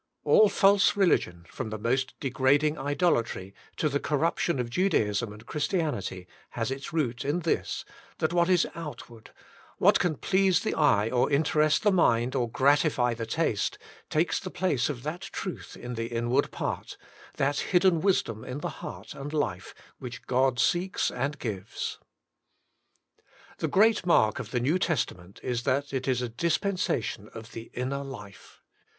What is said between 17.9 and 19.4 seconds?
wisdom in the heart and